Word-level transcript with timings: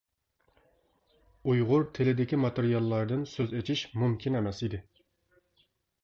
ئۇيغۇر 1.51 1.83
تىلىدىكى 1.97 2.39
ماتېرىياللاردىن 2.45 3.25
سۆز 3.33 3.53
ئېچىش 3.59 3.83
مۇمكىن 4.05 4.39
ئەمەس 4.39 4.63
ئىدى. 4.69 4.81